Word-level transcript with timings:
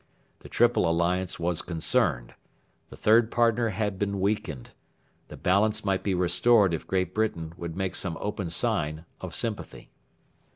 The 0.39 0.49
Triple 0.49 0.89
Alliance 0.89 1.39
was 1.39 1.61
concerned. 1.61 2.33
The 2.87 2.97
third 2.97 3.29
partner 3.29 3.69
had 3.69 3.99
been 3.99 4.19
weakened. 4.19 4.71
The 5.27 5.37
balance 5.37 5.85
might 5.85 6.01
be 6.01 6.15
restored 6.15 6.73
if 6.73 6.87
Great 6.87 7.13
Britain 7.13 7.53
would 7.55 7.75
make 7.75 7.93
some 7.93 8.17
open 8.19 8.49
sign 8.49 9.05
of 9.19 9.35
sympathy. 9.35 9.91